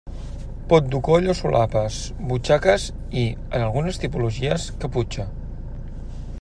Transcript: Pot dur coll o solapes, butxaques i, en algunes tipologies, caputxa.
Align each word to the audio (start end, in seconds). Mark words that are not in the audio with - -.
Pot 0.69 0.87
dur 0.93 1.01
coll 1.07 1.27
o 1.33 1.35
solapes, 1.39 1.99
butxaques 2.31 2.87
i, 3.23 3.25
en 3.59 3.67
algunes 3.67 4.01
tipologies, 4.07 4.69
caputxa. 4.85 5.31